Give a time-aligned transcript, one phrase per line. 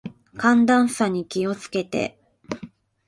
[0.35, 2.17] 寒暖差に気を付けて。